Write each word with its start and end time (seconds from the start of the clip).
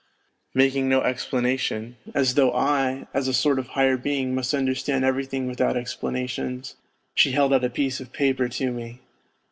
Making 0.55 0.89
no 0.89 1.03
explanation, 1.03 1.95
as 2.15 2.33
though 2.33 2.51
I, 2.55 3.05
as 3.13 3.27
a 3.27 3.35
sort 3.35 3.59
of 3.59 3.67
higher 3.67 3.97
being, 3.97 4.33
mtist 4.33 4.57
understand 4.57 5.05
everything 5.05 5.45
without 5.45 5.77
explanations, 5.77 6.75
she 7.13 7.33
held 7.33 7.53
out 7.53 7.63
a 7.63 7.69
piece 7.69 7.99
of 7.99 8.11
paper 8.11 8.47
to 8.49 8.71
me. 8.71 8.99